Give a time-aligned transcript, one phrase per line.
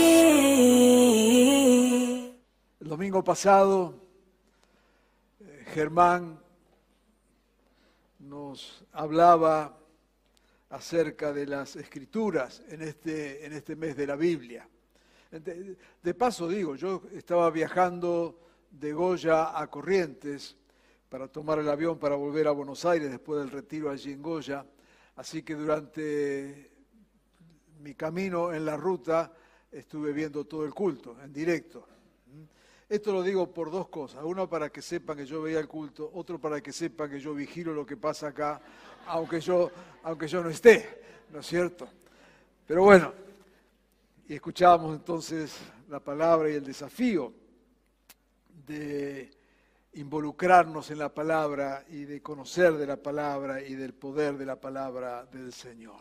[2.80, 3.94] El domingo pasado,
[5.38, 6.40] eh, Germán
[8.18, 9.76] nos hablaba
[10.70, 14.68] acerca de las escrituras en este, en este mes de la Biblia.
[15.30, 20.56] De, de paso digo, yo estaba viajando de Goya a Corrientes
[21.08, 24.64] para tomar el avión para volver a Buenos Aires después del retiro allí en Goya,
[25.16, 26.70] así que durante
[27.80, 29.32] mi camino en la ruta
[29.70, 31.86] estuve viendo todo el culto en directo.
[32.88, 34.22] Esto lo digo por dos cosas.
[34.22, 37.34] Uno para que sepan que yo veía el culto, otro para que sepan que yo
[37.34, 38.60] vigilo lo que pasa acá,
[39.06, 39.70] aunque yo,
[40.04, 41.88] aunque yo no esté, ¿no es cierto?
[42.64, 43.12] Pero bueno,
[44.28, 45.56] y escuchábamos entonces
[45.88, 47.32] la palabra y el desafío
[48.66, 49.30] de
[49.94, 54.60] involucrarnos en la palabra y de conocer de la palabra y del poder de la
[54.60, 56.00] palabra del Señor.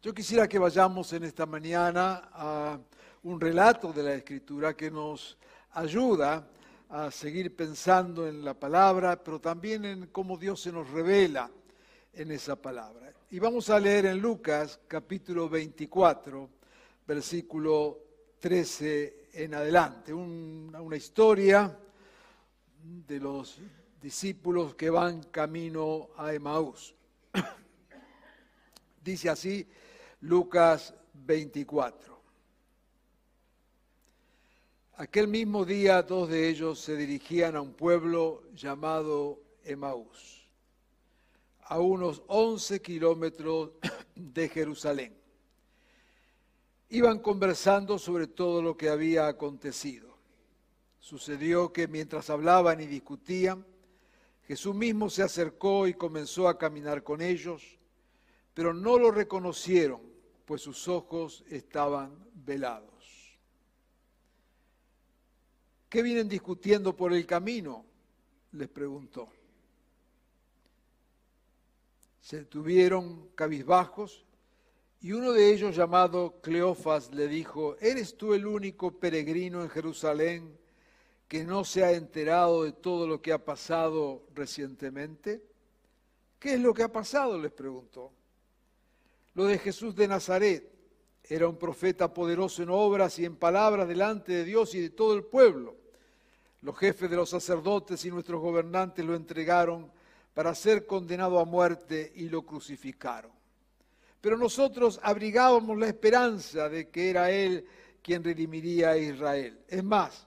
[0.00, 2.78] Yo quisiera que vayamos en esta mañana a
[3.24, 5.38] un relato de la Escritura que nos
[5.72, 6.48] ayuda
[6.90, 11.50] a seguir pensando en la palabra, pero también en cómo Dios se nos revela
[12.12, 13.12] en esa palabra.
[13.30, 16.48] Y vamos a leer en Lucas capítulo 24,
[17.06, 17.98] versículo
[18.40, 21.78] 13 en adelante, una, historia
[22.82, 23.60] de los
[24.00, 26.94] discípulos que van camino a Emaús.
[29.04, 29.68] Dice así
[30.22, 32.17] Lucas 24.
[35.00, 40.50] Aquel mismo día dos de ellos se dirigían a un pueblo llamado Emaús,
[41.66, 43.70] a unos 11 kilómetros
[44.16, 45.16] de Jerusalén.
[46.88, 50.08] Iban conversando sobre todo lo que había acontecido.
[50.98, 53.64] Sucedió que mientras hablaban y discutían,
[54.48, 57.78] Jesús mismo se acercó y comenzó a caminar con ellos,
[58.52, 60.00] pero no lo reconocieron,
[60.44, 62.97] pues sus ojos estaban velados.
[65.88, 67.84] ¿Qué vienen discutiendo por el camino?
[68.52, 69.28] les preguntó.
[72.20, 74.24] Se tuvieron cabizbajos
[75.00, 80.58] y uno de ellos llamado Cleofas le dijo, ¿eres tú el único peregrino en Jerusalén
[81.26, 85.42] que no se ha enterado de todo lo que ha pasado recientemente?
[86.38, 87.38] ¿Qué es lo que ha pasado?
[87.38, 88.12] les preguntó.
[89.34, 90.77] Lo de Jesús de Nazaret
[91.28, 95.14] era un profeta poderoso en obras y en palabras delante de Dios y de todo
[95.14, 95.76] el pueblo.
[96.62, 99.90] Los jefes de los sacerdotes y nuestros gobernantes lo entregaron
[100.34, 103.30] para ser condenado a muerte y lo crucificaron.
[104.20, 107.66] Pero nosotros abrigábamos la esperanza de que era Él
[108.02, 109.60] quien redimiría a Israel.
[109.68, 110.26] Es más,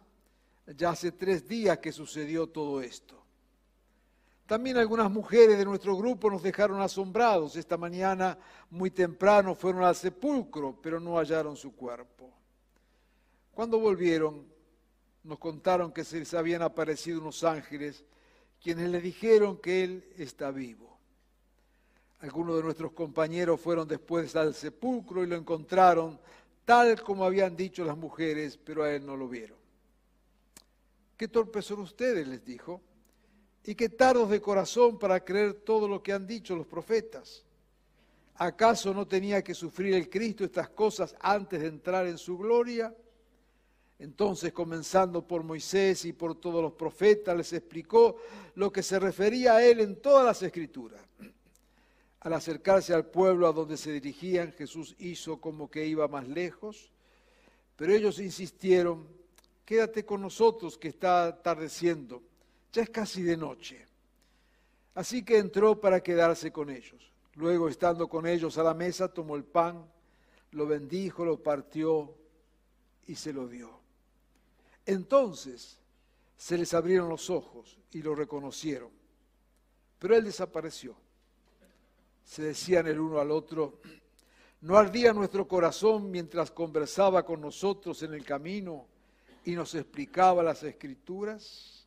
[0.77, 3.20] ya hace tres días que sucedió todo esto.
[4.51, 7.55] También algunas mujeres de nuestro grupo nos dejaron asombrados.
[7.55, 8.37] Esta mañana,
[8.69, 12.29] muy temprano, fueron al sepulcro, pero no hallaron su cuerpo.
[13.53, 14.45] Cuando volvieron,
[15.23, 18.03] nos contaron que se les habían aparecido unos ángeles,
[18.61, 20.97] quienes le dijeron que Él está vivo.
[22.19, 26.19] Algunos de nuestros compañeros fueron después al sepulcro y lo encontraron
[26.65, 29.57] tal como habían dicho las mujeres, pero a Él no lo vieron.
[31.15, 32.81] Qué torpes son ustedes, les dijo,
[33.63, 37.45] y qué tardos de corazón para creer todo lo que han dicho los profetas.
[38.35, 42.95] ¿Acaso no tenía que sufrir el Cristo estas cosas antes de entrar en su gloria?
[43.99, 48.17] Entonces, comenzando por Moisés y por todos los profetas, les explicó
[48.55, 50.99] lo que se refería a él en todas las escrituras.
[52.21, 56.91] Al acercarse al pueblo a donde se dirigían, Jesús hizo como que iba más lejos,
[57.75, 59.07] pero ellos insistieron,
[59.65, 62.23] quédate con nosotros que está atardeciendo,
[62.71, 63.85] ya es casi de noche.
[64.95, 67.11] Así que entró para quedarse con ellos.
[67.35, 69.85] Luego, estando con ellos a la mesa, tomó el pan,
[70.51, 72.13] lo bendijo, lo partió
[73.07, 73.79] y se lo dio.
[74.85, 75.79] Entonces
[76.37, 78.89] se les abrieron los ojos y lo reconocieron.
[79.99, 80.95] Pero él desapareció.
[82.25, 83.79] Se decían el uno al otro,
[84.61, 88.87] ¿no ardía nuestro corazón mientras conversaba con nosotros en el camino
[89.45, 91.80] y nos explicaba las escrituras?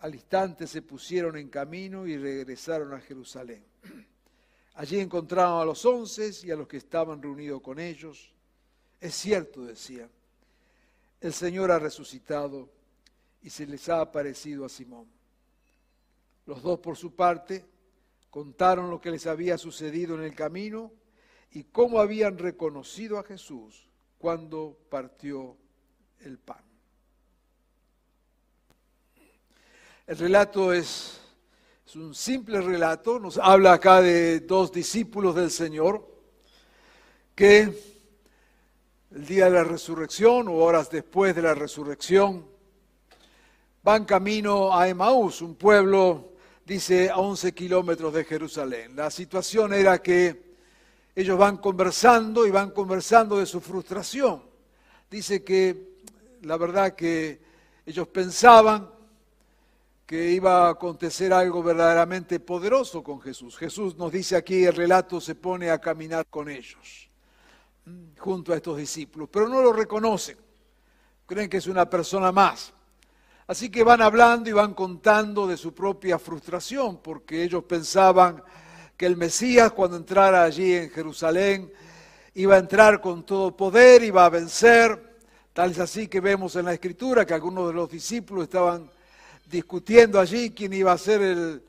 [0.00, 3.64] Al instante se pusieron en camino y regresaron a Jerusalén.
[4.74, 8.32] Allí encontraron a los once y a los que estaban reunidos con ellos.
[8.98, 10.10] Es cierto, decían,
[11.20, 12.70] el Señor ha resucitado
[13.42, 15.06] y se les ha aparecido a Simón.
[16.46, 17.66] Los dos, por su parte,
[18.30, 20.92] contaron lo que les había sucedido en el camino
[21.52, 23.86] y cómo habían reconocido a Jesús
[24.18, 25.56] cuando partió
[26.20, 26.69] el pan.
[30.10, 31.20] El relato es,
[31.94, 36.04] un simple relato, nos habla acá de dos discípulos del Señor
[37.32, 37.72] que
[39.12, 42.44] el día de la resurrección o horas después de la resurrección
[43.84, 46.32] van camino a Emaús, un pueblo,
[46.66, 48.96] dice, a 11 kilómetros de Jerusalén.
[48.96, 50.56] La situación era que
[51.14, 54.42] ellos van conversando y van conversando de su frustración.
[55.08, 56.00] Dice que
[56.42, 57.40] la verdad que
[57.86, 58.98] ellos pensaban
[60.10, 63.56] que iba a acontecer algo verdaderamente poderoso con Jesús.
[63.56, 67.08] Jesús nos dice aquí, el relato se pone a caminar con ellos,
[68.18, 70.36] junto a estos discípulos, pero no lo reconocen,
[71.26, 72.72] creen que es una persona más.
[73.46, 78.42] Así que van hablando y van contando de su propia frustración, porque ellos pensaban
[78.96, 81.72] que el Mesías cuando entrara allí en Jerusalén
[82.34, 85.20] iba a entrar con todo poder, iba a vencer.
[85.52, 88.90] Tal es así que vemos en la escritura que algunos de los discípulos estaban
[89.50, 91.62] discutiendo allí quién iba a ser el,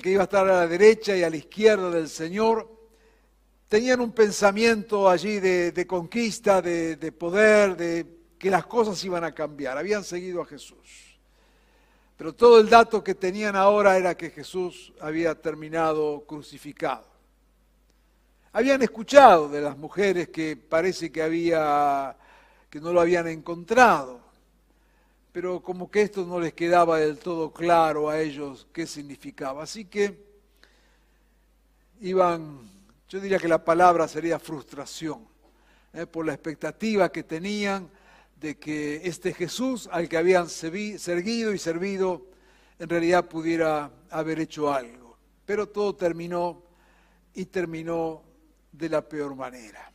[0.00, 2.70] que iba a estar a la derecha y a la izquierda del Señor.
[3.68, 8.06] Tenían un pensamiento allí de, de conquista, de, de poder, de
[8.38, 9.76] que las cosas iban a cambiar.
[9.76, 11.18] Habían seguido a Jesús.
[12.16, 17.04] Pero todo el dato que tenían ahora era que Jesús había terminado crucificado.
[18.52, 22.16] Habían escuchado de las mujeres que parece que había
[22.70, 24.20] que no lo habían encontrado,
[25.36, 29.64] pero como que esto no les quedaba del todo claro a ellos qué significaba.
[29.64, 30.18] Así que
[32.00, 32.60] iban,
[33.06, 35.28] yo diría que la palabra sería frustración,
[35.92, 36.06] ¿eh?
[36.06, 37.90] por la expectativa que tenían
[38.40, 42.28] de que este Jesús al que habían seguido y servido
[42.78, 45.18] en realidad pudiera haber hecho algo.
[45.44, 46.62] Pero todo terminó
[47.34, 48.22] y terminó
[48.72, 49.92] de la peor manera.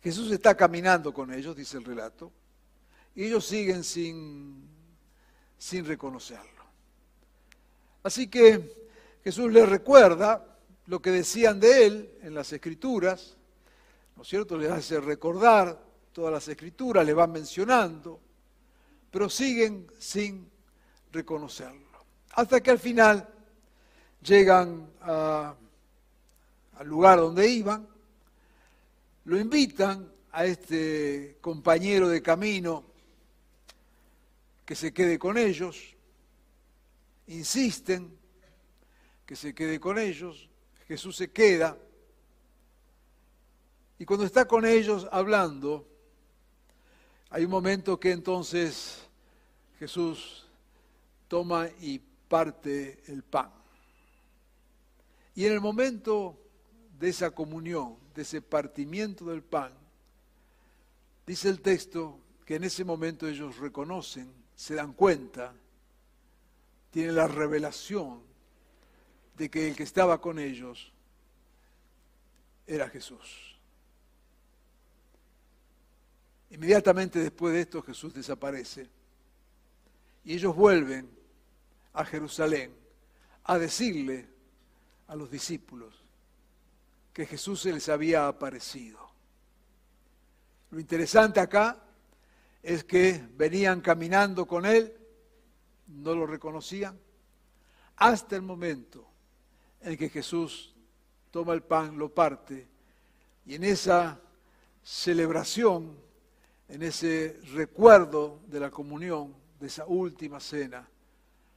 [0.00, 2.30] Jesús está caminando con ellos, dice el relato,
[3.14, 4.68] y ellos siguen sin,
[5.58, 6.64] sin reconocerlo.
[8.02, 8.86] Así que
[9.22, 13.36] Jesús les recuerda lo que decían de él en las escrituras,
[14.16, 14.56] ¿no es cierto?
[14.56, 15.80] Les hace recordar
[16.12, 18.20] todas las escrituras, le van mencionando,
[19.10, 20.50] pero siguen sin
[21.12, 21.80] reconocerlo.
[22.32, 23.28] Hasta que al final
[24.22, 25.56] llegan al
[26.84, 27.86] lugar donde iban,
[29.24, 32.91] lo invitan a este compañero de camino
[34.72, 35.94] que se quede con ellos,
[37.26, 38.18] insisten
[39.26, 40.48] que se quede con ellos,
[40.88, 41.76] Jesús se queda,
[43.98, 45.86] y cuando está con ellos hablando,
[47.28, 49.06] hay un momento que entonces
[49.78, 50.46] Jesús
[51.28, 53.52] toma y parte el pan.
[55.34, 56.38] Y en el momento
[56.98, 59.74] de esa comunión, de ese partimiento del pan,
[61.26, 65.52] dice el texto que en ese momento ellos reconocen, se dan cuenta,
[66.90, 68.20] tienen la revelación
[69.36, 70.92] de que el que estaba con ellos
[72.66, 73.58] era Jesús.
[76.50, 78.88] Inmediatamente después de esto Jesús desaparece
[80.24, 81.10] y ellos vuelven
[81.94, 82.74] a Jerusalén
[83.44, 84.28] a decirle
[85.08, 85.94] a los discípulos
[87.12, 88.98] que Jesús se les había aparecido.
[90.70, 91.82] Lo interesante acá
[92.62, 94.94] es que venían caminando con él,
[95.88, 96.98] no lo reconocían,
[97.96, 99.06] hasta el momento
[99.80, 100.74] en que Jesús
[101.30, 102.68] toma el pan, lo parte,
[103.44, 104.20] y en esa
[104.82, 105.96] celebración
[106.72, 110.88] en ese recuerdo de la comunión, de esa última cena,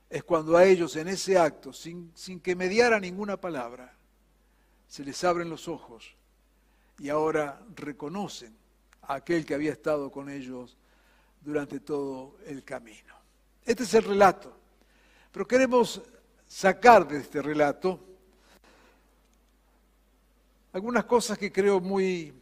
[0.09, 3.95] es cuando a ellos en ese acto, sin, sin que mediara ninguna palabra,
[4.89, 6.17] se les abren los ojos
[6.99, 8.53] y ahora reconocen
[9.03, 10.75] a aquel que había estado con ellos
[11.45, 13.13] durante todo el camino.
[13.63, 14.51] Este es el relato,
[15.31, 16.01] pero queremos
[16.47, 17.99] sacar de este relato
[20.73, 22.33] algunas cosas que creo muy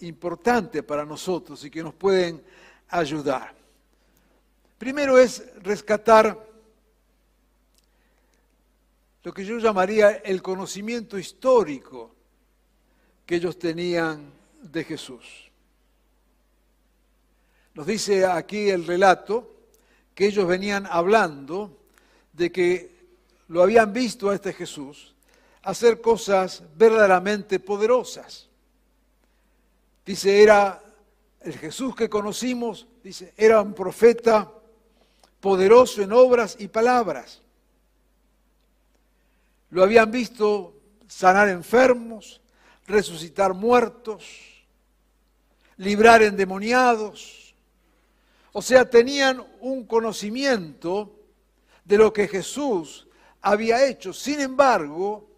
[0.00, 2.42] importante para nosotros y que nos pueden
[2.88, 3.54] ayudar.
[4.78, 6.48] Primero es rescatar
[9.22, 12.14] lo que yo llamaría el conocimiento histórico
[13.26, 14.32] que ellos tenían
[14.62, 15.43] de Jesús.
[17.74, 19.50] Nos dice aquí el relato
[20.14, 21.76] que ellos venían hablando
[22.32, 22.94] de que
[23.48, 25.14] lo habían visto a este Jesús
[25.62, 28.48] hacer cosas verdaderamente poderosas.
[30.04, 30.82] Dice, era
[31.40, 34.52] el Jesús que conocimos, dice, era un profeta
[35.40, 37.40] poderoso en obras y palabras.
[39.70, 40.74] Lo habían visto
[41.08, 42.40] sanar enfermos,
[42.86, 44.24] resucitar muertos,
[45.78, 47.43] librar endemoniados.
[48.56, 51.18] O sea, tenían un conocimiento
[51.84, 53.08] de lo que Jesús
[53.40, 54.12] había hecho.
[54.12, 55.28] Sin embargo,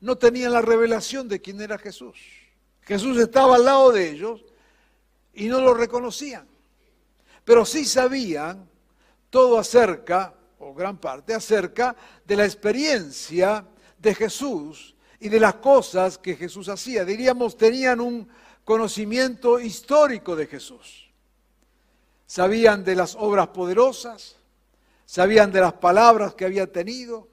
[0.00, 2.18] no tenían la revelación de quién era Jesús.
[2.80, 4.42] Jesús estaba al lado de ellos
[5.34, 6.48] y no lo reconocían.
[7.44, 8.66] Pero sí sabían
[9.28, 13.66] todo acerca, o gran parte acerca, de la experiencia
[13.98, 17.04] de Jesús y de las cosas que Jesús hacía.
[17.04, 18.26] Diríamos, tenían un
[18.64, 21.11] conocimiento histórico de Jesús.
[22.32, 24.36] Sabían de las obras poderosas,
[25.04, 27.28] sabían de las palabras que había tenido,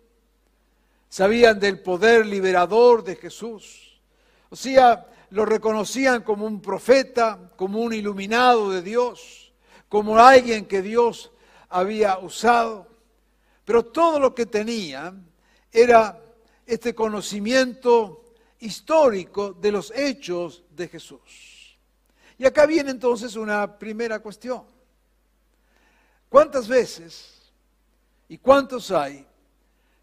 [1.07, 4.01] sabían del poder liberador de Jesús.
[4.49, 9.53] O sea, lo reconocían como un profeta, como un iluminado de Dios,
[9.87, 11.31] como alguien que Dios
[11.69, 12.85] había usado.
[13.63, 15.25] Pero todo lo que tenían
[15.71, 16.21] era
[16.65, 18.25] este conocimiento
[18.59, 21.77] histórico de los hechos de Jesús.
[22.37, 24.77] Y acá viene entonces una primera cuestión.
[26.29, 27.51] ¿Cuántas veces
[28.27, 29.25] y cuántos hay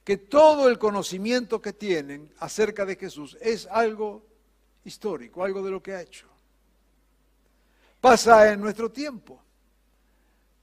[0.04, 4.23] que todo el conocimiento que tienen acerca de Jesús es algo
[4.85, 6.26] histórico, algo de lo que ha hecho?
[8.00, 9.40] Pasa en nuestro tiempo.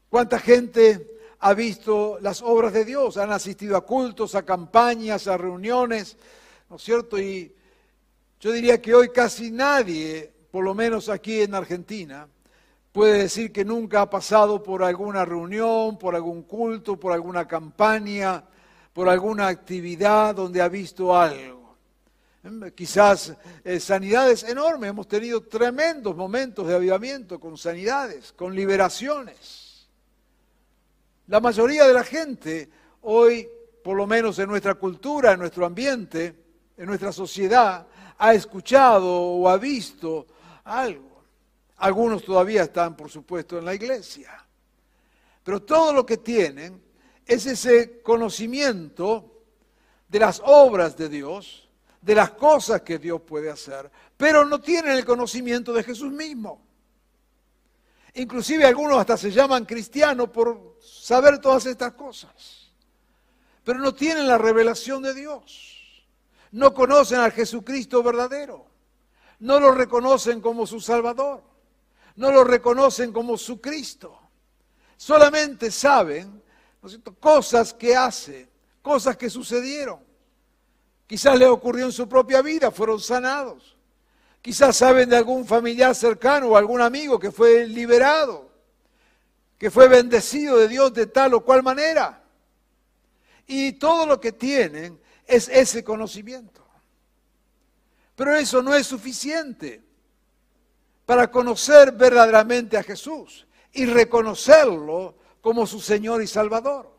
[0.10, 5.38] ¿Cuánta gente ha visto las obras de Dios, han asistido a cultos, a campañas, a
[5.38, 6.16] reuniones,
[6.70, 7.20] ¿no es cierto?
[7.20, 7.54] Y
[8.40, 12.28] yo diría que hoy casi nadie, por lo menos aquí en Argentina,
[12.94, 18.44] puede decir que nunca ha pasado por alguna reunión, por algún culto, por alguna campaña,
[18.94, 21.76] por alguna actividad donde ha visto algo.
[22.76, 23.34] Quizás
[23.64, 29.88] eh, sanidades enormes, hemos tenido tremendos momentos de avivamiento con sanidades, con liberaciones.
[31.28, 32.70] La mayoría de la gente
[33.02, 33.48] hoy,
[33.84, 36.36] por lo menos en nuestra cultura, en nuestro ambiente,
[36.78, 37.88] en nuestra sociedad,
[38.20, 40.28] ha escuchado o ha visto
[40.66, 41.13] algo.
[41.84, 44.32] Algunos todavía están, por supuesto, en la iglesia.
[45.44, 46.82] Pero todo lo que tienen
[47.26, 49.44] es ese conocimiento
[50.08, 51.68] de las obras de Dios,
[52.02, 56.66] de las cosas que Dios puede hacer, pero no tienen el conocimiento de Jesús mismo.
[58.14, 62.72] Inclusive algunos hasta se llaman cristianos por saber todas estas cosas.
[63.66, 66.06] Pero no tienen la revelación de Dios.
[66.54, 68.68] No conocen al Jesucristo verdadero.
[69.40, 71.52] No lo reconocen como su Salvador.
[72.16, 74.20] No lo reconocen como su Cristo.
[74.98, 76.42] Solamente saben
[77.20, 78.50] cosas que hace,
[78.82, 80.00] cosas que sucedieron.
[81.08, 83.76] Quizás le ocurrió en su propia vida, fueron sanados.
[84.42, 88.52] Quizás saben de algún familiar cercano o algún amigo que fue liberado,
[89.58, 92.22] que fue bendecido de Dios de tal o cual manera.
[93.48, 96.66] Y todo lo que tienen es ese conocimiento.
[98.16, 99.82] Pero eso no es suficiente
[101.14, 106.92] para conocer verdaderamente a Jesús y reconocerlo como su Señor y Salvador.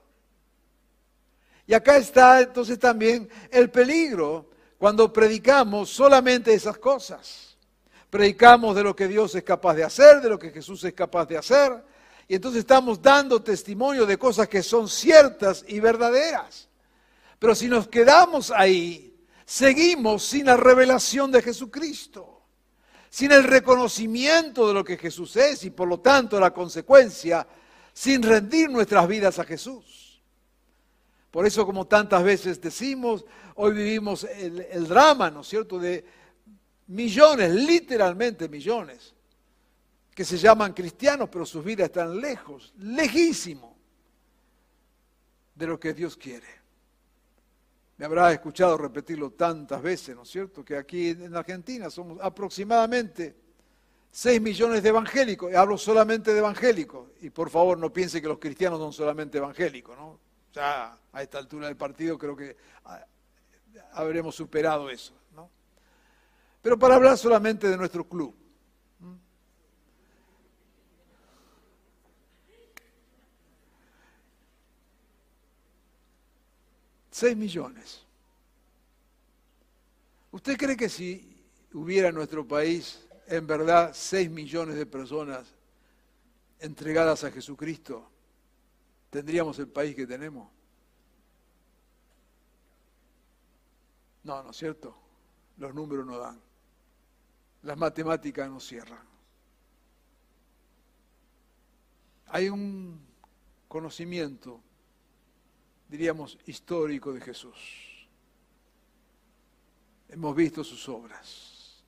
[1.67, 7.57] Y acá está entonces también el peligro cuando predicamos solamente esas cosas.
[8.09, 11.27] Predicamos de lo que Dios es capaz de hacer, de lo que Jesús es capaz
[11.27, 11.85] de hacer,
[12.29, 16.69] y entonces estamos dando testimonio de cosas que son ciertas y verdaderas.
[17.41, 19.13] Pero si nos quedamos ahí,
[19.45, 22.34] seguimos sin la revelación de Jesucristo,
[23.15, 27.47] sin el reconocimiento de lo que Jesús es y por lo tanto la consecuencia,
[27.93, 30.21] sin rendir nuestras vidas a Jesús.
[31.31, 36.05] Por eso como tantas veces decimos, Hoy vivimos el, drama, ¿no es cierto?, de
[36.89, 39.15] millones, literalmente millones,
[40.13, 43.77] que se llaman cristianos, pero sus vidas están lejos, lejísimo
[45.55, 46.64] de lo que Dios quiere.
[47.97, 53.37] Me habrá escuchado repetirlo tantas veces, ¿no es cierto?, que aquí en Argentina somos aproximadamente
[54.11, 58.39] 6 millones de evangélicos, hablo solamente de evangélicos, y por favor no piense que los
[58.39, 60.19] cristianos son solamente evangélicos, ¿no?
[60.53, 62.57] Ya a esta altura del partido creo que
[63.93, 65.15] habremos superado eso.
[65.35, 65.51] ¿no?
[66.63, 68.35] Pero para hablar solamente de nuestro club.
[77.15, 78.05] Seis millones.
[80.33, 85.47] ¿Usted cree que si hubiera en nuestro país en verdad seis millones de personas
[86.59, 88.11] entregadas a Jesucristo,
[89.11, 90.51] tendríamos el país que tenemos?
[94.25, 94.93] No, ¿no es cierto?
[95.59, 96.41] Los números no dan.
[97.63, 99.07] Las matemáticas no cierran.
[102.27, 102.99] Hay un
[103.69, 104.61] conocimiento,
[105.95, 108.09] diríamos, histórico de Jesús.
[110.09, 111.85] Hemos visto sus obras.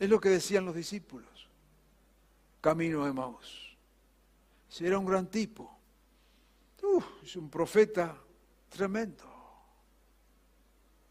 [0.00, 1.48] Es lo que decían los discípulos.
[2.60, 3.76] Camino de Maús.
[4.80, 5.78] Era un gran tipo.
[6.82, 8.18] Uf, es un profeta
[8.68, 9.24] tremendo.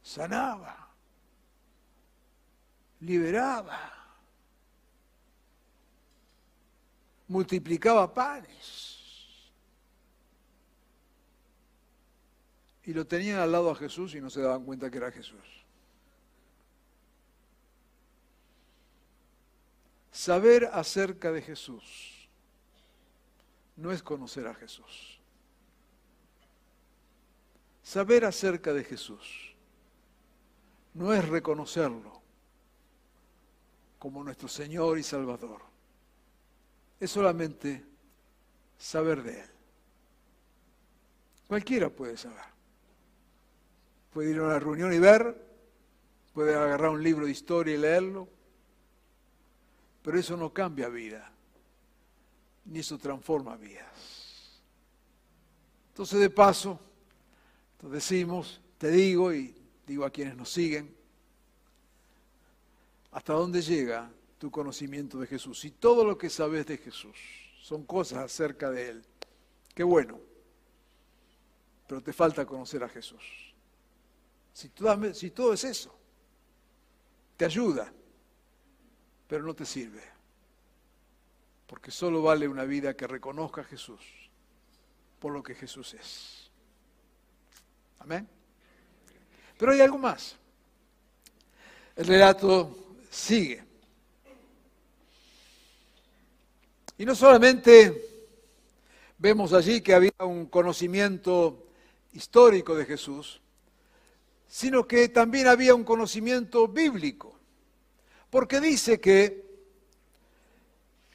[0.04, 0.90] Sanaba.
[3.00, 3.94] Liberaba.
[7.30, 8.97] Multiplicaba panes.
[12.88, 15.44] Y lo tenían al lado a Jesús y no se daban cuenta que era Jesús.
[20.10, 22.30] Saber acerca de Jesús
[23.76, 25.20] no es conocer a Jesús.
[27.84, 29.54] Saber acerca de Jesús
[30.94, 32.22] no es reconocerlo
[34.00, 35.62] como nuestro Señor y Salvador.
[37.02, 37.84] Es solamente
[38.78, 39.50] saber de Él.
[41.50, 42.57] Cualquiera puede saber.
[44.18, 45.40] Puede ir a una reunión y ver,
[46.34, 48.28] puede agarrar un libro de historia y leerlo,
[50.02, 51.32] pero eso no cambia vida,
[52.66, 54.60] ni eso transforma vidas.
[55.90, 56.80] Entonces, de paso,
[57.80, 59.56] decimos, te digo y
[59.86, 60.92] digo a quienes nos siguen,
[63.12, 64.10] hasta dónde llega
[64.40, 65.64] tu conocimiento de Jesús.
[65.64, 67.16] Y todo lo que sabes de Jesús
[67.62, 69.06] son cosas acerca de Él.
[69.76, 70.20] Qué bueno,
[71.88, 73.47] pero te falta conocer a Jesús.
[74.58, 75.96] Si todo, es eso,
[77.38, 77.94] te ayuda,
[79.28, 80.02] pero no te sirve.
[81.68, 84.02] Porque solo vale una vida que reconozca a Jesús
[85.20, 86.50] por lo que Jesús es.
[88.00, 88.28] Amén.
[89.60, 90.36] Pero hay algo más.
[91.96, 93.64] El relato sigue.
[96.98, 98.32] Y no solamente
[99.20, 101.68] vemos allí que había un conocimiento
[102.14, 103.40] histórico de Jesús,
[104.48, 107.38] sino que también había un conocimiento bíblico.
[108.30, 109.46] Porque dice que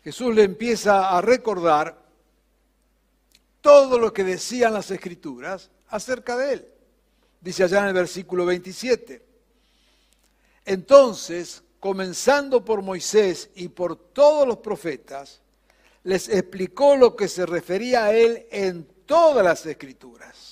[0.03, 2.03] Jesús le empieza a recordar
[3.61, 6.69] todo lo que decían las escrituras acerca de él.
[7.41, 9.25] Dice allá en el versículo 27.
[10.65, 15.41] Entonces, comenzando por Moisés y por todos los profetas,
[16.05, 20.52] les explicó lo que se refería a él en todas las escrituras.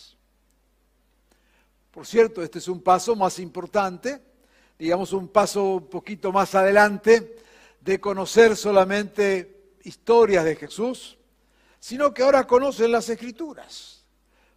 [1.90, 4.20] Por cierto, este es un paso más importante
[4.81, 7.37] digamos, un paso un poquito más adelante
[7.83, 11.18] de conocer solamente historias de Jesús,
[11.79, 14.07] sino que ahora conocen las escrituras.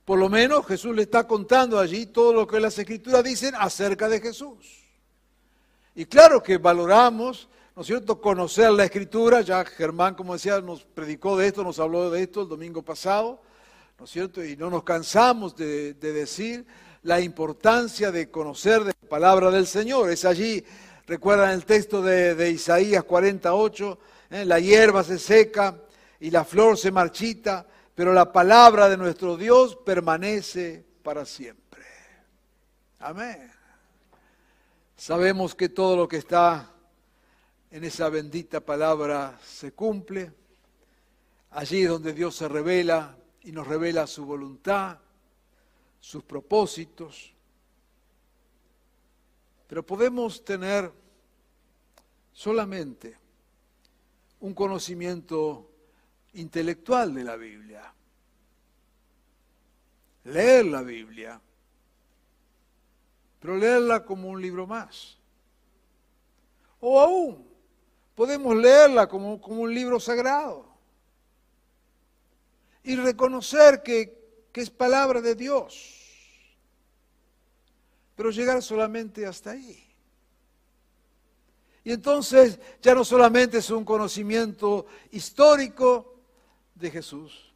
[0.06, 4.08] Por lo menos Jesús le está contando allí todo lo que las escrituras dicen acerca
[4.08, 4.86] de Jesús.
[5.94, 9.42] Y claro que valoramos, ¿no es cierto?, conocer la escritura.
[9.42, 13.42] Ya Germán, como decía, nos predicó de esto, nos habló de esto el domingo pasado,
[14.00, 14.44] ¿no es cierto?
[14.44, 16.66] Y no nos cansamos de, de decir
[17.04, 20.10] la importancia de conocer de la palabra del Señor.
[20.10, 20.64] Es allí,
[21.06, 24.00] recuerdan el texto de, Isaías 48,
[24.32, 24.46] ¿eh?
[24.46, 25.78] la hierba se seca
[26.20, 31.84] y la flor se marchita, pero la palabra de nuestro Dios permanece para siempre.
[33.00, 33.52] Amén.
[34.96, 36.72] Sabemos que todo lo que está
[37.70, 40.32] en esa bendita palabra se cumple.
[41.52, 45.00] Allí donde Dios se revela y nos revela su voluntad,
[46.04, 47.34] sus propósitos,
[49.68, 50.92] pero podemos tener
[52.34, 53.18] solamente
[54.42, 55.72] un conocimiento
[56.34, 57.94] intelectual de la Biblia,
[60.26, 61.40] leer la Biblia,
[63.40, 65.18] pero leerla como un libro más.
[66.82, 67.48] O aún
[68.14, 70.68] podemos leerla como, como un libro sagrado
[72.84, 74.23] y reconocer que
[74.54, 76.00] que es palabra de Dios.
[78.16, 79.84] Pero llegar solamente hasta ahí.
[81.84, 86.16] Y entonces ya no solamente es un conocimiento histórico
[86.76, 87.52] de Jesús,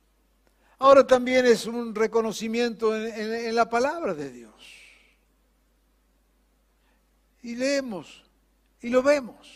[0.79, 4.53] ahora también es un reconocimiento en, la palabra de Dios.
[7.43, 8.23] Y leemos
[8.81, 9.53] y lo vemos.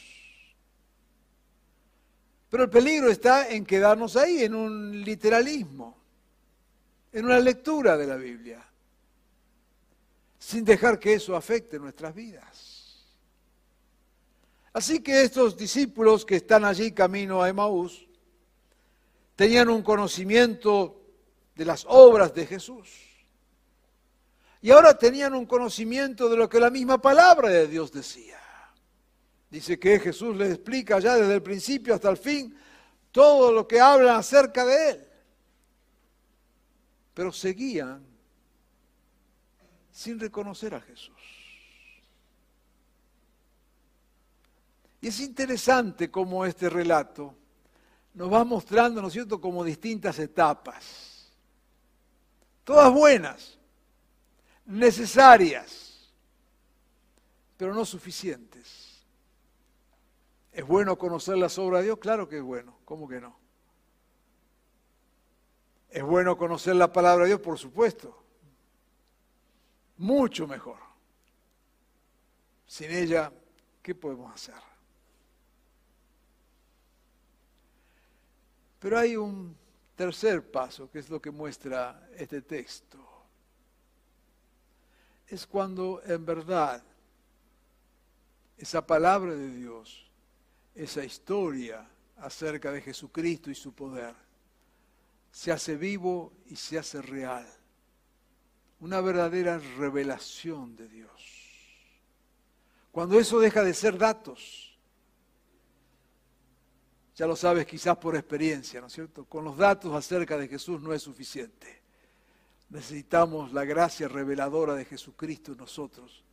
[2.50, 6.01] Pero el peligro está en quedarnos ahí, en un literalismo
[7.12, 8.64] en una lectura de la Biblia,
[10.40, 13.06] sin dejar que eso afecte nuestras vidas.
[14.74, 18.08] Así que estos discípulos que están allí camino a Emaús
[19.36, 21.02] tenían un conocimiento
[21.56, 22.90] de las obras de Jesús.
[24.62, 28.40] Y ahora tenían un conocimiento de lo que la misma palabra de Dios decía.
[29.50, 32.56] Dice que Jesús les explica ya desde el principio hasta el fin
[33.12, 35.11] todo lo que hablan acerca de Él
[37.14, 38.06] pero seguían
[39.92, 41.16] sin reconocer a Jesús.
[45.02, 47.36] Y es interesante cómo este relato
[48.14, 51.32] nos va mostrando, ¿no es cierto?, como distintas etapas.
[52.64, 53.58] Todas buenas,
[54.66, 56.12] necesarias,
[57.58, 59.04] pero no suficientes.
[60.54, 62.00] ¿Es bueno conocer las obras de Dios?
[62.00, 63.41] Claro que es bueno, ¿cómo que no?
[65.92, 67.42] ¿Es bueno conocer la palabra de Dios?
[67.42, 68.18] Por supuesto.
[69.98, 70.78] Mucho mejor.
[72.66, 73.32] Sin ella,
[73.84, 74.56] ¿qué podemos hacer?
[78.80, 79.56] Pero hay un
[79.98, 82.98] tercer paso, que es lo que muestra este texto.
[85.28, 86.82] Es cuando en verdad
[88.58, 90.10] esa palabra de Dios,
[90.74, 91.86] esa historia
[92.18, 94.16] acerca de Jesucristo y su poder,
[95.32, 97.48] se hace vivo y se hace real.
[98.82, 101.12] Una verdadera revelación de Dios.
[102.92, 104.78] Cuando eso deja de ser datos,
[107.16, 109.26] ya lo sabes quizás por experiencia, ¿no es cierto?
[109.26, 111.82] Con los datos acerca de Jesús no es suficiente.
[112.70, 116.24] Necesitamos la gracia reveladora de Jesucristo en nosotros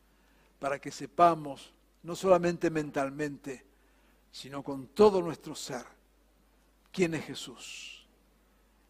[0.59, 3.65] para que sepamos, no solamente mentalmente,
[4.33, 5.85] sino con todo nuestro ser,
[6.91, 7.98] quién es Jesús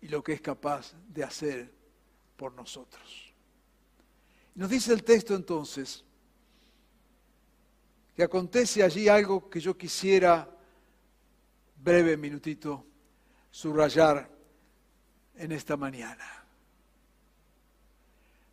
[0.01, 1.73] y lo que es capaz de hacer
[2.37, 3.33] por nosotros.
[4.55, 6.05] Nos dice el texto entonces
[8.15, 10.49] que acontece allí algo que yo quisiera
[11.77, 12.85] breve minutito
[13.51, 14.29] subrayar
[15.37, 16.45] en esta mañana.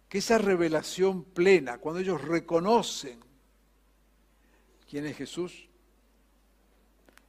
[0.07, 3.19] Que esa revelación plena, cuando ellos reconocen
[4.87, 5.67] quién es Jesús,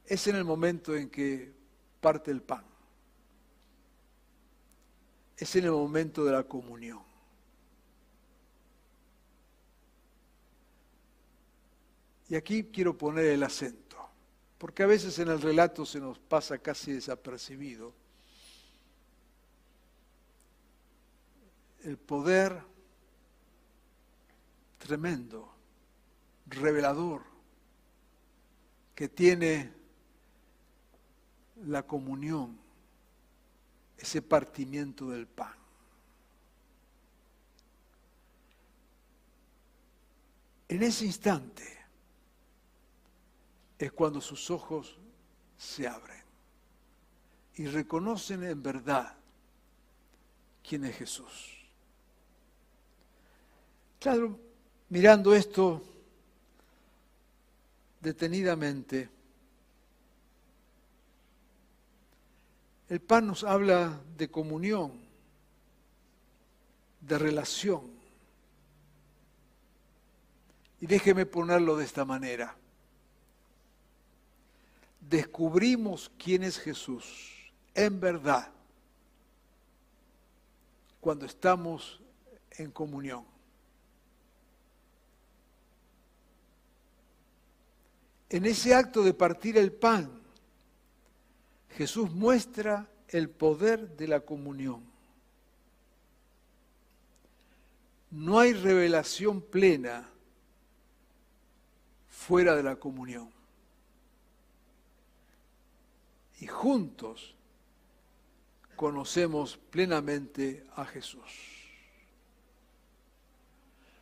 [0.05, 1.51] es en el momento en que
[1.99, 2.63] parte el pan.
[5.37, 7.01] Es en el momento de la comunión.
[12.29, 13.87] Y aquí quiero poner el acento
[14.57, 17.93] porque a veces en el relato se nos pasa casi desapercibido.
[21.83, 22.59] El poder
[24.79, 25.53] tremendo,
[26.47, 27.21] revelador,
[28.95, 29.71] que tiene
[31.65, 32.57] la comunión,
[33.97, 35.53] ese partimiento del pan.
[40.69, 41.77] En ese instante,
[43.77, 44.97] es cuando sus ojos
[45.57, 46.23] se abren
[47.55, 49.15] y reconocen en verdad
[50.67, 51.53] quién es Jesús.
[53.99, 54.39] Claro,
[54.89, 55.81] mirando esto
[58.01, 59.09] detenidamente,
[62.89, 64.93] el pan nos habla de comunión,
[67.01, 67.81] de relación.
[70.79, 72.55] Y déjeme ponerlo de esta manera
[75.09, 78.49] descubrimos quién es Jesús en verdad
[80.99, 82.01] cuando estamos
[82.51, 83.23] en comunión.
[88.29, 90.21] En ese acto de partir el pan,
[91.77, 94.83] Jesús muestra el poder de la comunión.
[98.09, 100.09] No hay revelación plena
[102.09, 103.29] fuera de la comunión
[106.39, 107.35] y juntos
[108.75, 111.31] conocemos plenamente a Jesús.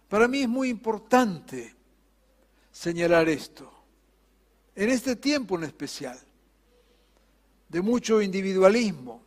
[0.07, 1.75] Para mí es muy importante
[2.71, 3.69] señalar esto,
[4.75, 6.17] en este tiempo en especial,
[7.75, 9.21] de mucho individualismo,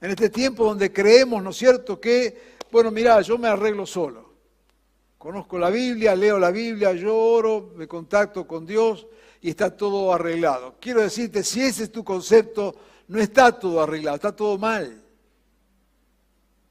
[0.00, 4.32] en este tiempo donde creemos, ¿no es cierto?, que, bueno, mira, yo me arreglo solo.
[5.18, 9.06] Conozco la Biblia, leo la Biblia, yo oro, me contacto con Dios
[9.42, 10.76] y está todo arreglado.
[10.80, 12.74] Quiero decirte, si ese es tu concepto,
[13.08, 14.98] no está todo arreglado, está todo mal.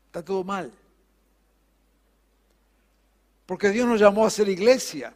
[0.07, 0.71] Está todo mal.
[3.45, 5.13] Porque Dios nos llamó a ser iglesia,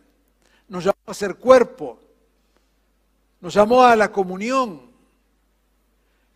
[0.67, 2.00] nos llamó a ser cuerpo,
[3.41, 4.88] nos llamó a la comunión.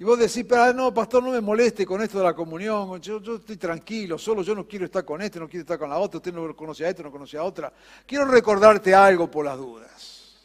[0.03, 2.99] Y vos decís, pero ah, no, pastor, no me moleste con esto de la comunión,
[2.99, 5.97] yo, estoy tranquilo, solo yo no quiero estar con este, no quiero estar con la
[5.97, 7.71] otra, usted no conoce a este, no conoce a otra.
[8.05, 10.35] Quiero recordarte algo por las dudas.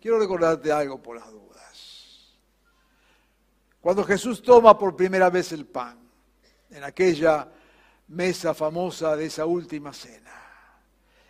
[0.00, 2.34] Quiero recordarte algo por las dudas.
[3.80, 6.00] Cuando Jesús toma por primera vez el pan,
[6.70, 7.46] en aquella
[8.08, 10.34] mesa famosa de esa última cena,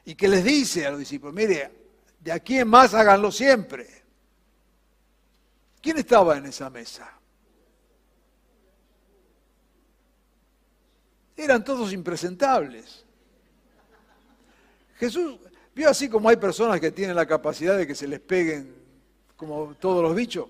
[0.06, 1.70] y que les dice a los discípulos, mire,
[2.18, 3.99] de aquí en más háganlo siempre.
[5.80, 7.10] ¿Quién estaba en esa mesa?
[11.36, 13.04] Eran todos impresentables.
[14.96, 15.38] Jesús,
[15.74, 18.74] Vio así como hay personas que tienen la capacidad de que se les peguen
[19.36, 20.46] como todos los bichos.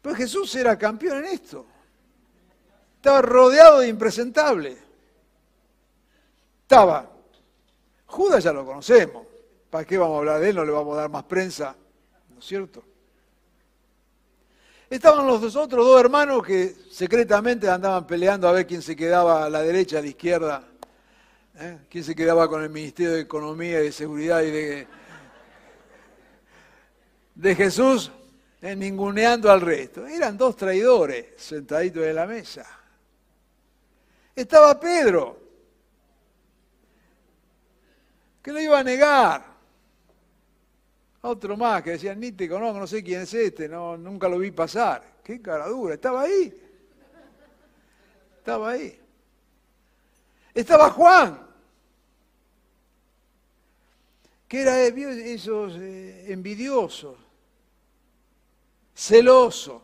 [0.00, 1.66] Pues Jesús era campeón en esto.
[2.96, 4.78] Estaba rodeado de impresentables.
[6.62, 7.08] Estaba.
[8.06, 9.26] Judas ya lo conocemos.
[9.70, 10.56] ¿Para qué vamos a hablar de él?
[10.56, 11.76] No le vamos a dar más prensa.
[12.42, 12.82] ¿No es cierto?
[14.90, 19.48] Estaban los otros dos hermanos que secretamente andaban peleando a ver quién se quedaba a
[19.48, 20.64] la derecha, a la izquierda,
[21.54, 21.78] ¿eh?
[21.88, 24.88] quién se quedaba con el Ministerio de Economía y de Seguridad y de,
[27.36, 28.10] de Jesús,
[28.60, 28.74] ¿eh?
[28.74, 30.04] ninguneando al resto.
[30.04, 32.66] Eran dos traidores sentaditos en la mesa.
[34.34, 35.38] Estaba Pedro,
[38.42, 39.51] que lo iba a negar.
[41.24, 44.38] Otro más que decían, ni te conozco, no sé quién es este, no, nunca lo
[44.38, 45.20] vi pasar.
[45.22, 46.52] Qué cara dura, estaba ahí.
[48.38, 49.00] Estaba ahí.
[50.52, 51.46] Estaba Juan,
[54.48, 57.16] que era esos eh, envidiosos,
[58.92, 59.80] celosos.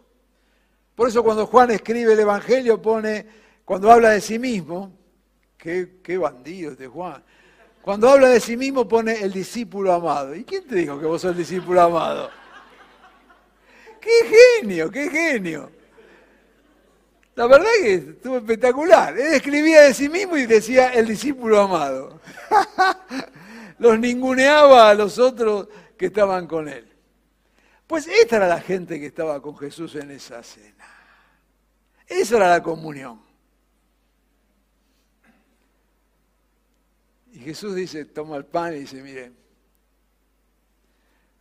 [0.97, 3.25] Por eso cuando Juan escribe el Evangelio pone,
[3.65, 4.93] cuando habla de sí mismo,
[5.57, 7.23] qué, qué bandido este Juan,
[7.89, 10.35] cuando habla de sí mismo pone el discípulo amado.
[10.35, 12.31] ¿Y quién te dijo que vos sos el discípulo amado?
[13.99, 15.71] ¡Qué genio, qué genio!
[17.35, 19.19] La verdad que estuvo espectacular.
[19.19, 22.21] Él escribía de sí mismo y decía el discípulo amado.
[23.79, 26.95] los ninguneaba a los otros que estaban con él.
[27.87, 30.85] Pues esta era la gente que estaba con Jesús en esa cena.
[32.07, 33.28] Esa era la comunión.
[37.39, 39.33] Y Jesús dice, toma el pan y dice, miren,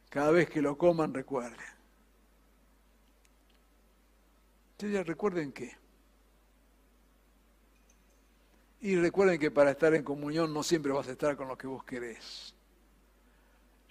[0.09, 1.57] cada vez que lo coman recuerden.
[4.73, 5.75] Entonces, ¿recuerden qué?
[8.81, 11.65] Y recuerden que para estar en comunión no siempre vas a estar con lo que
[11.65, 12.53] vos querés.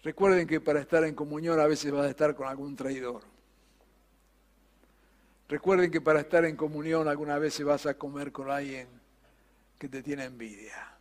[0.05, 3.25] Recuerden que para estar en comunión a veces vas a estar con algún traidor.
[5.49, 8.87] Recuerden que para estar en comunión alguna vez vas a comer con alguien
[9.77, 10.96] que te tiene envidia.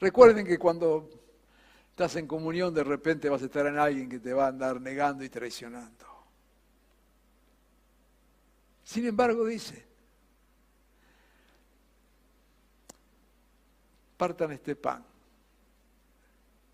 [0.00, 1.10] Recuerden que cuando
[1.90, 4.80] estás en comunión de repente vas a estar en alguien que te va a andar
[4.80, 6.06] negando y traicionando.
[8.82, 9.86] Sin embargo, dice,
[14.16, 15.04] partan este pan,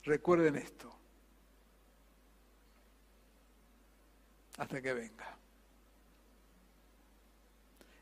[0.05, 0.97] recuerden esto,
[4.57, 5.37] hasta que venga.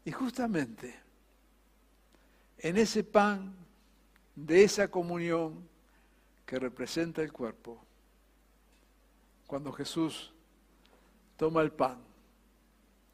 [0.05, 0.95] Y justamente
[2.59, 3.64] en ese pan
[4.35, 5.69] de esa comunión
[6.47, 7.83] que representa el cuerpo,
[9.47, 10.33] cuando Jesús
[11.37, 12.03] toma el pan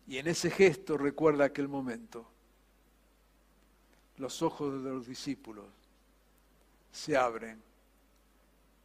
[0.07, 2.27] y en ese gesto recuerda aquel momento,
[4.17, 5.67] los ojos de los discípulos
[6.93, 7.63] se abren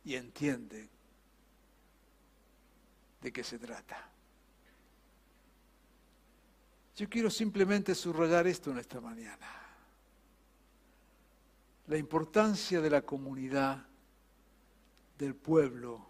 [0.04, 0.90] y entienden
[3.22, 4.10] de qué se trata.
[6.96, 9.65] Yo quiero simplemente subrayar esto en esta mañana
[11.88, 13.86] la importancia de la comunidad,
[15.18, 16.10] del pueblo,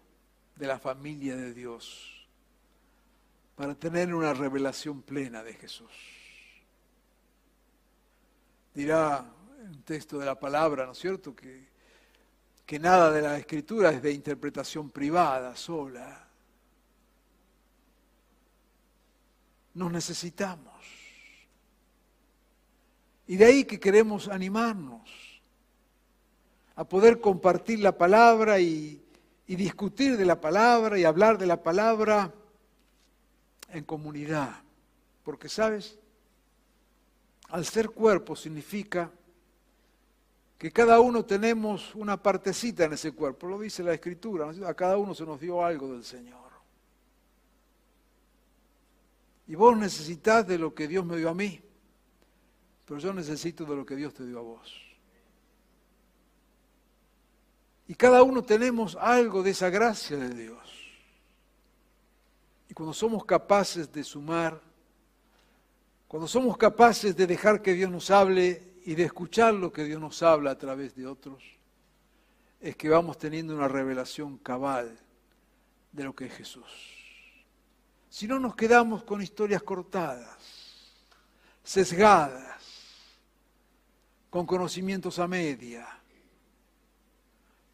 [0.56, 2.26] de la familia de Dios,
[3.54, 5.90] para tener una revelación plena de Jesús.
[8.74, 9.24] Dirá
[9.62, 11.66] un texto de la palabra, ¿no es cierto?, que,
[12.64, 16.26] que nada de la escritura es de interpretación privada, sola.
[19.74, 20.74] Nos necesitamos.
[23.26, 25.25] Y de ahí que queremos animarnos
[26.76, 29.02] a poder compartir la palabra y,
[29.46, 32.32] discutir de la palabra y hablar de la palabra
[33.70, 34.54] en comunidad.
[35.22, 35.98] Porque, ¿sabes?
[37.48, 39.10] Al ser cuerpo significa
[40.58, 44.96] que cada uno tenemos una partecita en ese cuerpo, lo dice la Escritura, a cada
[44.96, 46.46] uno se nos dio algo del Señor.
[49.46, 51.60] Y vos necesitas de lo que Dios me dio a mí,
[52.84, 54.85] pero yo necesito de lo que Dios te dio a vos.
[57.88, 60.58] Y cada uno tenemos algo de esa gracia de Dios.
[62.68, 64.60] Y cuando somos capaces de sumar,
[66.08, 70.00] cuando somos capaces de dejar que Dios nos hable y de escuchar lo que Dios
[70.00, 71.42] nos habla a través de otros,
[72.60, 74.98] es que vamos teniendo una revelación cabal
[75.92, 76.64] de lo que es Jesús.
[78.08, 80.38] Si no nos quedamos con historias cortadas,
[81.62, 82.62] sesgadas,
[84.30, 85.86] con conocimientos a media,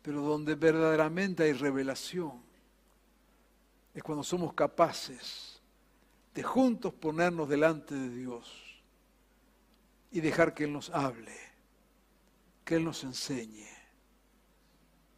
[0.02, 2.42] pero donde verdaderamente hay revelación
[3.94, 5.60] es cuando somos capaces
[6.34, 8.82] de juntos ponernos delante de Dios
[10.10, 11.36] y dejar que Él nos hable,
[12.64, 13.68] que Él nos enseñe,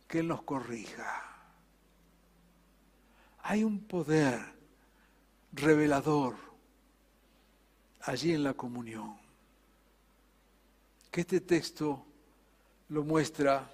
[0.07, 1.23] que Él nos corrija.
[3.43, 4.41] Hay un poder
[5.53, 6.37] revelador
[8.03, 9.17] allí en la comunión,
[11.11, 12.05] que este texto
[12.89, 13.71] lo muestra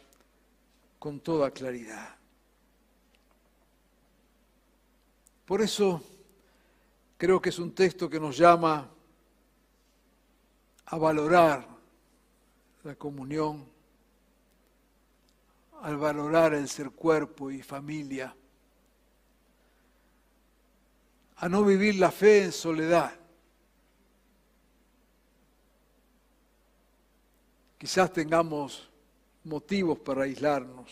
[1.00, 2.14] con toda claridad.
[5.46, 6.02] Por eso
[7.16, 8.86] creo que es un texto que nos llama
[10.84, 11.66] a valorar
[12.84, 13.66] la comunión,
[15.80, 18.36] al valorar el ser cuerpo y familia,
[21.36, 23.18] a no vivir la fe en soledad.
[27.78, 28.89] Quizás tengamos
[29.44, 30.90] motivos para aislarnos,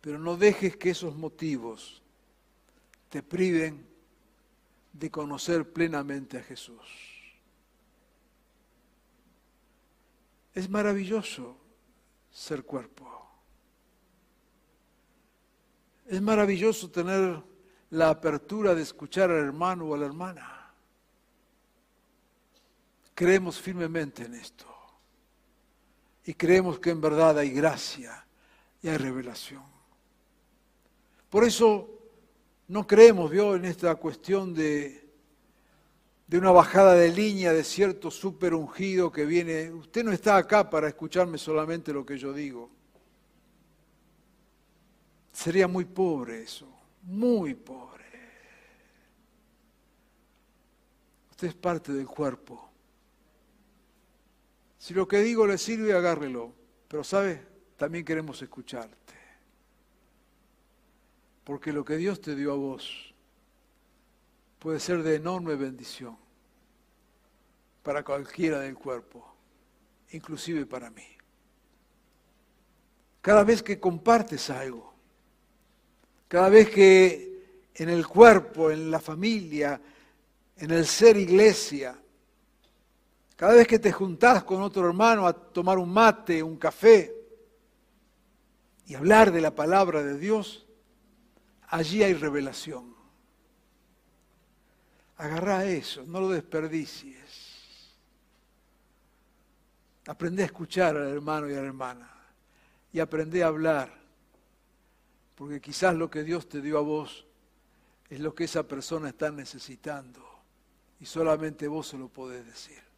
[0.00, 2.02] pero no dejes que esos motivos
[3.08, 3.86] te priven
[4.92, 6.80] de conocer plenamente a Jesús.
[10.54, 11.56] Es maravilloso
[12.30, 13.08] ser cuerpo.
[16.06, 17.42] Es maravilloso tener
[17.90, 20.72] la apertura de escuchar al hermano o a la hermana.
[23.14, 24.71] Creemos firmemente en esto.
[26.24, 28.24] Y creemos que en verdad hay gracia
[28.82, 29.62] y hay revelación.
[31.28, 31.88] Por eso
[32.68, 35.08] no creemos, vio, en esta cuestión de,
[36.26, 39.70] de una bajada de línea de cierto super ungido que viene.
[39.70, 42.70] Usted no está acá para escucharme solamente lo que yo digo.
[45.32, 46.66] Sería muy pobre eso,
[47.02, 47.92] muy pobre.
[51.30, 52.71] Usted es parte del cuerpo.
[54.82, 56.52] Si lo que digo le sirve, agárrelo.
[56.88, 57.40] Pero sabe,
[57.76, 59.14] también queremos escucharte.
[61.44, 63.14] Porque lo que Dios te dio a vos
[64.58, 66.16] puede ser de enorme bendición
[67.84, 69.24] para cualquiera del cuerpo,
[70.10, 71.06] inclusive para mí.
[73.20, 74.94] Cada vez que compartes algo,
[76.26, 79.80] cada vez que en el cuerpo, en la familia,
[80.56, 82.01] en el ser iglesia,
[83.36, 87.14] cada vez que te juntás con otro hermano a tomar un mate, un café
[88.86, 90.66] y hablar de la palabra de Dios,
[91.68, 92.94] allí hay revelación.
[95.16, 97.22] Agarrá eso, no lo desperdicies.
[100.06, 102.12] Aprende a escuchar al hermano y a la hermana
[102.92, 103.92] y aprende a hablar,
[105.34, 107.24] porque quizás lo que Dios te dio a vos
[108.10, 110.22] es lo que esa persona está necesitando
[111.00, 112.91] y solamente vos se lo podés decir.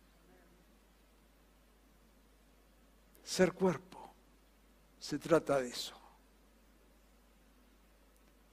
[3.25, 4.13] Ser cuerpo,
[5.01, 5.95] se trata de eso.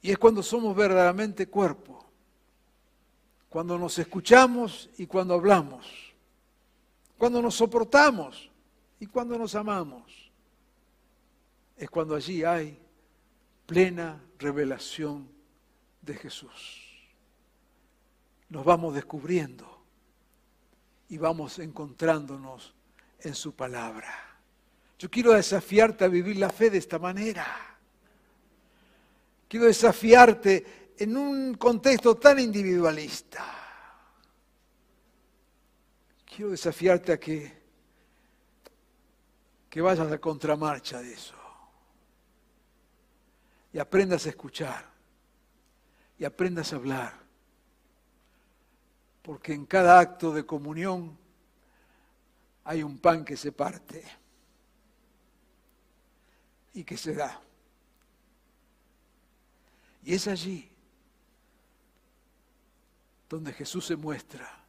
[0.01, 2.03] Y es cuando somos verdaderamente cuerpo,
[3.49, 5.85] cuando nos escuchamos y cuando hablamos,
[7.17, 8.49] cuando nos soportamos
[8.99, 10.31] y cuando nos amamos.
[11.75, 12.79] Es cuando allí hay
[13.65, 15.29] plena revelación
[16.01, 16.87] de Jesús.
[18.49, 19.83] Nos vamos descubriendo
[21.09, 22.73] y vamos encontrándonos
[23.19, 24.30] en su palabra.
[25.01, 27.47] Yo quiero desafiarte a vivir la fe de esta manera.
[29.47, 33.43] Quiero desafiarte en un contexto tan individualista.
[36.23, 37.51] Quiero desafiarte a que,
[39.71, 41.35] que vayas a contramarcha de eso.
[43.73, 44.85] Y aprendas a escuchar.
[46.19, 47.13] Y aprendas a hablar.
[49.23, 51.17] Porque en cada acto de comunión
[52.65, 54.20] hay un pan que se parte
[56.73, 57.41] y que se da.
[60.03, 60.69] Y es allí
[63.29, 64.61] donde Jesús se muestra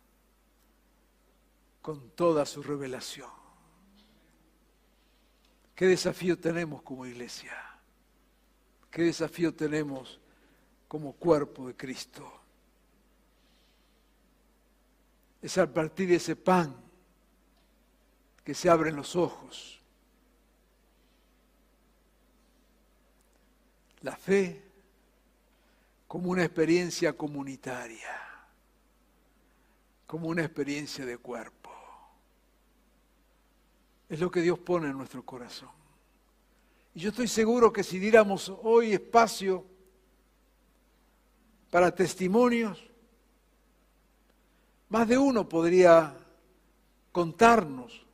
[1.81, 3.31] con toda su revelación.
[5.75, 7.53] ¿Qué desafío tenemos como iglesia?
[8.91, 10.21] ¿Qué desafío tenemos
[10.87, 12.31] como cuerpo de Cristo?
[15.41, 16.77] Es a partir de ese pan
[18.45, 19.82] que se abren los ojos.
[24.03, 24.63] La fe
[26.09, 28.11] como una experiencia comunitaria,
[30.07, 31.71] como una experiencia de cuerpo.
[34.09, 35.71] Es lo que Dios pone en nuestro corazón.
[36.95, 39.65] Y yo estoy seguro que si diéramos hoy espacio
[41.71, 42.79] para testimonios,
[44.91, 46.15] más de uno podría
[47.11, 48.05] contarnos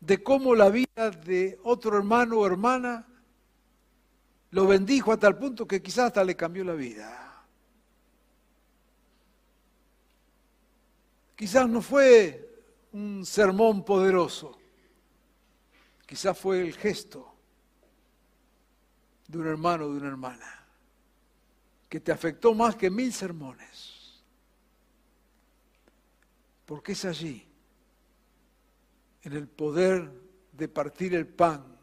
[0.00, 3.06] de cómo la vida de otro hermano o hermana
[4.50, 7.44] lo bendijo hasta el punto que quizás hasta le cambió la vida.
[11.34, 14.58] Quizás no fue un sermón poderoso.
[16.06, 17.34] Quizás fue el gesto
[19.28, 20.66] de un hermano o de una hermana
[21.88, 24.22] que te afectó más que mil sermones.
[26.64, 27.46] Porque es allí,
[29.22, 30.10] en el poder
[30.52, 31.75] de partir el pan,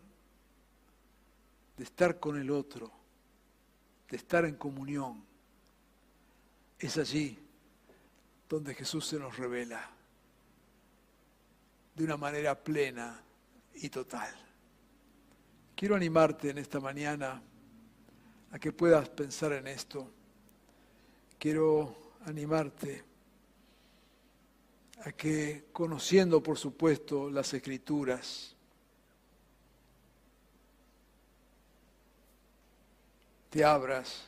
[1.78, 2.92] de estar con el otro,
[4.10, 5.24] de estar en comunión.
[6.80, 7.38] Es allí
[8.50, 9.90] donde Jesús se nos revela
[11.96, 13.22] de una manera plena
[13.76, 14.34] y total.
[15.76, 17.42] Quiero animarte en esta mañana
[18.52, 20.10] a que puedas pensar en esto.
[21.40, 23.04] Quiero animarte
[25.04, 28.53] a que, conociendo por supuesto las escrituras,
[33.54, 34.28] te abras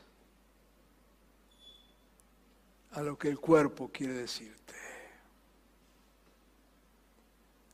[2.92, 4.76] a lo que el cuerpo quiere decirte.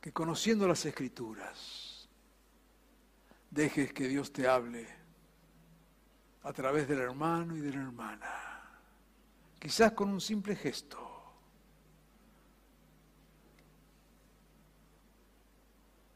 [0.00, 2.08] Que conociendo las escrituras,
[3.50, 4.88] dejes que Dios te hable
[6.42, 8.62] a través del hermano y de la hermana,
[9.58, 11.06] quizás con un simple gesto.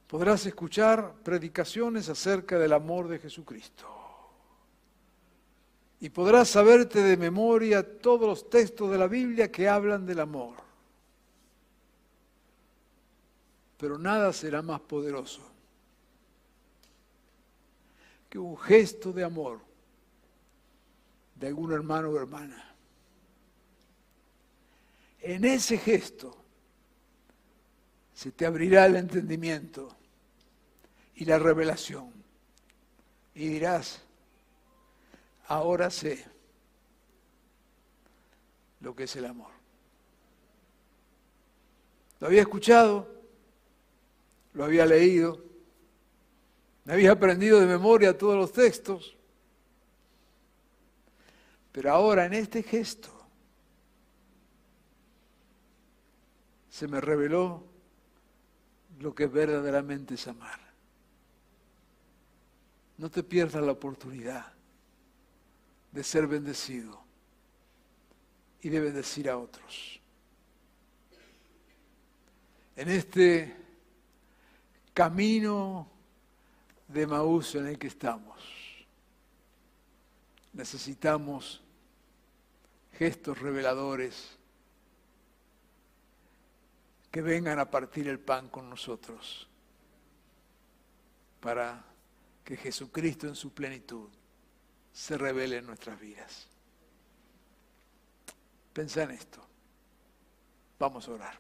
[0.07, 3.96] Podrás escuchar predicaciones acerca del amor de Jesucristo.
[6.01, 10.57] Y podrás saberte de memoria todos los textos de la Biblia que hablan del amor.
[13.79, 15.43] Pero nada será más poderoso
[18.29, 19.61] que un gesto de amor
[21.35, 22.75] de algún hermano o hermana.
[25.21, 26.37] En ese gesto
[28.15, 29.95] se te abrirá el entendimiento
[31.17, 32.11] y la revelación.
[33.35, 34.03] Y dirás,
[35.49, 36.25] ahora sé
[38.81, 39.51] lo que es el amor.
[42.21, 43.09] Lo había escuchado,
[44.55, 45.45] lo había leído,
[46.85, 49.17] me había aprendido de memoria todos los textos,
[51.73, 53.11] pero ahora en este gesto
[56.71, 57.65] se me reveló
[59.01, 60.61] lo que verdaderamente es amar.
[62.97, 64.56] No te pierdas la oportunidad
[65.97, 67.03] de ser bendecido
[68.61, 69.99] y de bendecir a otros.
[72.77, 73.57] En este
[74.93, 75.89] camino
[76.87, 78.45] de Maús en el que estamos,
[80.53, 81.63] necesitamos
[82.93, 84.37] gestos reveladores
[87.11, 89.49] que vengan a partir el pan con nosotros
[91.41, 91.83] para
[92.45, 94.11] que Jesucristo en su plenitud
[94.97, 96.47] se revele en nuestras vidas.
[98.73, 99.47] Pensa en esto.
[100.79, 101.39] Vamos a orar.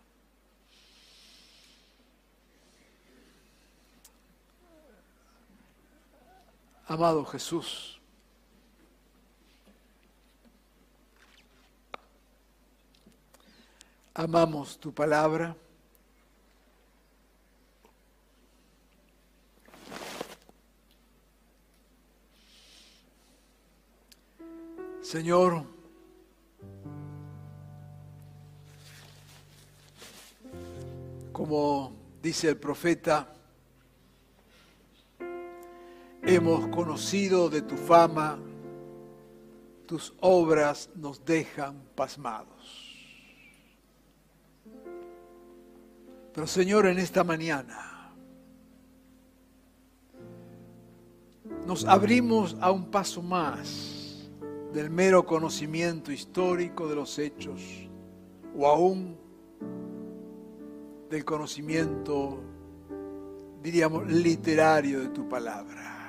[6.87, 7.99] Amado Jesús,
[14.15, 15.57] amamos tu palabra.
[25.07, 25.63] Señor,
[31.31, 33.33] como dice el profeta,
[36.25, 38.37] hemos conocido de tu fama,
[39.87, 43.07] tus obras nos dejan pasmados.
[46.35, 48.13] Pero Señor, en esta mañana
[51.65, 53.96] nos abrimos a un paso más
[54.73, 57.63] del mero conocimiento histórico de los hechos
[58.57, 59.17] o aún
[61.11, 62.41] del conocimiento,
[63.63, 66.09] diríamos, literario de tu palabra.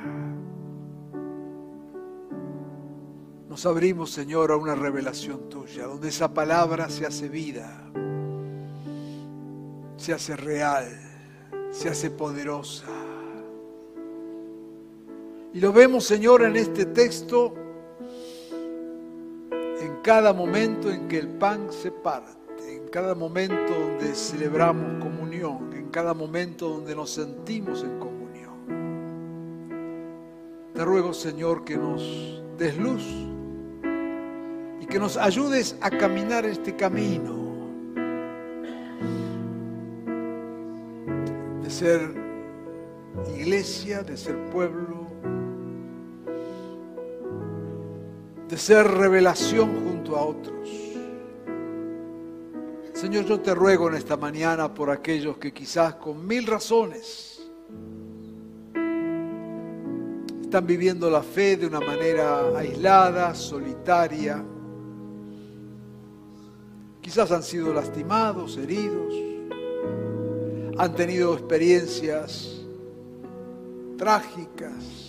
[3.48, 7.90] Nos abrimos, Señor, a una revelación tuya, donde esa palabra se hace vida,
[9.98, 10.86] se hace real,
[11.72, 12.88] se hace poderosa.
[15.54, 17.54] Y lo vemos, Señor, en este texto
[20.08, 25.90] cada momento en que el pan se parte, en cada momento donde celebramos comunión, en
[25.90, 28.54] cada momento donde nos sentimos en comunión.
[30.74, 33.04] Te ruego, Señor, que nos des luz
[34.80, 37.36] y que nos ayudes a caminar este camino
[41.62, 42.00] de ser
[43.36, 45.08] iglesia, de ser pueblo,
[48.48, 50.70] de ser revelación junto a otros.
[52.94, 57.48] Señor, yo te ruego en esta mañana por aquellos que quizás con mil razones
[60.42, 64.44] están viviendo la fe de una manera aislada, solitaria.
[67.02, 69.14] Quizás han sido lastimados, heridos,
[70.78, 72.62] han tenido experiencias
[73.98, 75.07] trágicas.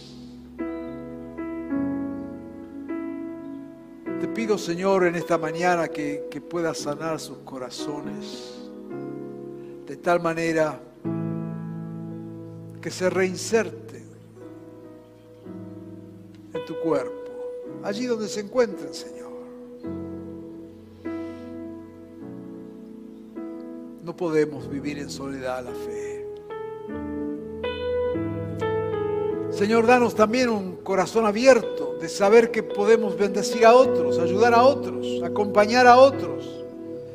[4.39, 6.41] Pido, Señor, en esta mañana que, que
[6.73, 8.55] sanar sus corazones
[9.85, 10.81] de tal manera
[12.81, 14.05] que se reinserte
[16.55, 17.33] en tu cuerpo,
[17.83, 19.33] allí donde se encuentren, Señor.
[24.05, 26.27] No podemos vivir en soledad la fe.
[29.51, 34.63] Señor, danos también un corazón abierto de saber que podemos bendecir a otros, ayudar a
[34.63, 36.65] otros, acompañar a otros,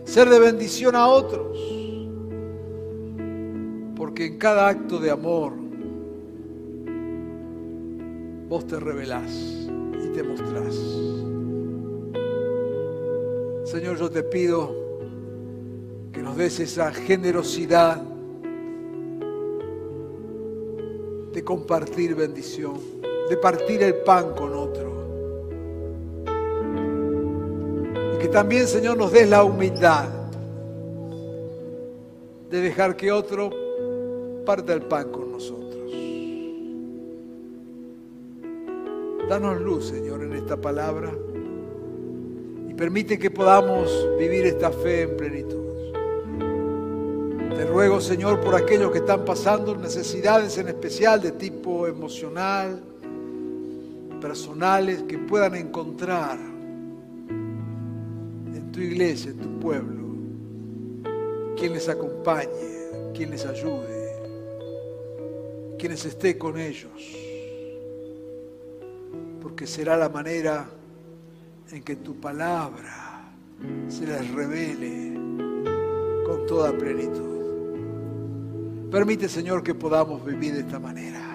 [0.04, 1.58] ser de bendición a otros.
[3.96, 5.54] Porque en cada acto de amor
[8.50, 9.32] vos te revelás
[10.04, 10.76] y te mostrás.
[13.66, 14.76] Señor, yo te pido
[16.12, 18.02] que nos des esa generosidad
[21.34, 22.76] de compartir bendición,
[23.30, 24.94] de partir el pan con otro.
[28.14, 30.08] Y que también, Señor, nos des la humildad
[32.50, 33.50] de dejar que otro
[34.46, 35.92] parta el pan con nosotros.
[39.28, 41.12] Danos luz, Señor, en esta palabra
[42.70, 45.64] y permite que podamos vivir esta fe en plenitud.
[47.56, 52.84] Te ruego, Señor, por aquellos que están pasando necesidades en especial de tipo emocional,
[54.24, 56.40] personales, que puedan encontrar
[57.30, 60.16] en tu iglesia, en tu pueblo,
[61.58, 62.48] quien les acompañe,
[63.14, 64.14] quien les ayude,
[65.78, 67.18] quien esté con ellos,
[69.42, 70.70] porque será la manera
[71.70, 73.30] en que tu palabra
[73.90, 75.20] se les revele
[76.26, 77.34] con toda plenitud.
[78.90, 81.33] Permite, Señor, que podamos vivir de esta manera.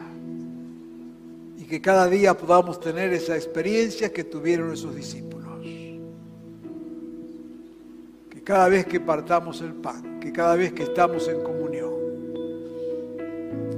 [1.69, 5.61] Que cada día podamos tener esa experiencia que tuvieron esos discípulos.
[8.31, 11.93] Que cada vez que partamos el pan, que cada vez que estamos en comunión,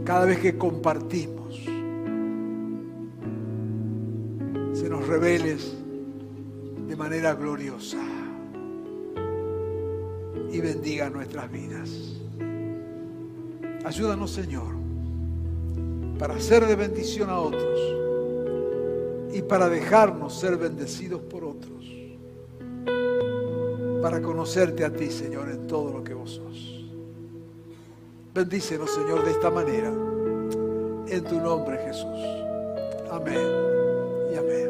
[0.05, 1.57] cada vez que compartimos,
[4.75, 5.75] se nos reveles
[6.87, 7.99] de manera gloriosa
[10.53, 11.91] y bendiga nuestras vidas.
[13.85, 14.80] Ayúdanos, Señor,
[16.21, 17.81] para ser de bendición a otros
[19.33, 21.87] y para dejarnos ser bendecidos por otros.
[24.03, 26.85] Para conocerte a ti, Señor, en todo lo que vos sos.
[28.35, 29.89] Bendícenos, Señor, de esta manera.
[29.89, 32.21] En tu nombre, Jesús.
[33.11, 33.39] Amén
[34.31, 34.70] y amén.